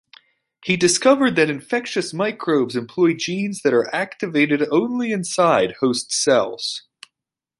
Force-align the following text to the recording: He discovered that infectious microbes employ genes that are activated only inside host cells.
He 0.65 0.77
discovered 0.77 1.35
that 1.35 1.51
infectious 1.51 2.11
microbes 2.11 2.75
employ 2.75 3.13
genes 3.13 3.61
that 3.61 3.71
are 3.71 3.87
activated 3.93 4.67
only 4.71 5.11
inside 5.11 5.73
host 5.79 6.11
cells. 6.11 6.87